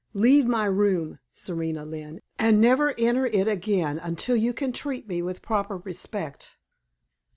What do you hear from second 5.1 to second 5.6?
with